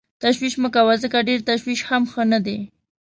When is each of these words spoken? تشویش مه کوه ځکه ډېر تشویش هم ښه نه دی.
تشویش 0.23 0.53
مه 0.61 0.69
کوه 0.75 0.93
ځکه 1.03 1.17
ډېر 1.27 1.39
تشویش 1.49 1.81
هم 1.89 2.03
ښه 2.11 2.23
نه 2.33 2.39
دی. 2.45 2.57